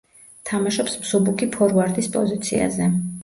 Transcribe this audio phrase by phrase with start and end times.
[0.49, 2.89] თამაშობს მსუბუქი ფორვარდის პოზიციაზე.